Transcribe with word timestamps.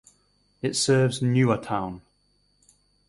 It 0.63 0.75
serves 0.75 1.19
Nua 1.19 1.61
town. 1.61 2.01